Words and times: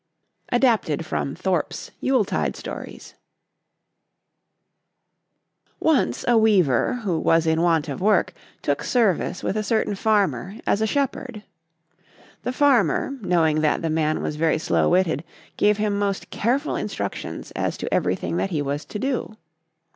[Adapted 0.49 1.05
from 1.05 1.35
Thorpe's 1.35 1.91
Yule 1.99 2.25
Tide 2.25 2.55
Stories.] 2.55 3.13
The 5.77 5.77
Foolish 5.77 5.77
Weaver 5.79 5.99
Once 5.99 6.25
a 6.27 6.37
weaver, 6.39 6.93
who 7.03 7.19
was 7.19 7.45
in 7.45 7.61
want 7.61 7.87
of 7.87 8.01
work, 8.01 8.33
took 8.63 8.81
service 8.81 9.43
with 9.43 9.55
a 9.55 9.61
certain 9.61 9.93
farmer 9.93 10.55
as 10.65 10.81
a 10.81 10.87
shepherd. 10.87 11.43
The 12.41 12.51
farmer, 12.51 13.15
knowing 13.21 13.61
that 13.61 13.83
the 13.83 13.91
man 13.91 14.23
was 14.23 14.37
very 14.37 14.57
slow 14.57 14.89
witted, 14.89 15.23
gave 15.55 15.77
him 15.77 15.99
most 15.99 16.31
careful 16.31 16.75
instructions 16.75 17.51
as 17.51 17.77
to 17.77 17.93
everything 17.93 18.37
that 18.37 18.49
he 18.49 18.63
was 18.63 18.85
to 18.85 18.97
do. 18.97 19.37